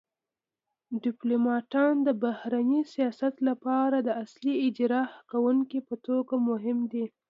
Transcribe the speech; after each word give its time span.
ډیپلوماتان 1.03 1.93
د 2.07 2.09
بهرني 2.23 2.81
سیاست 2.93 3.35
لپاره 3.49 3.97
د 4.01 4.09
اصلي 4.23 4.53
اجرا 4.67 5.03
کونکو 5.31 5.77
په 5.87 5.95
توګه 6.07 6.33
مهم 6.49 6.77
دي 6.91 7.05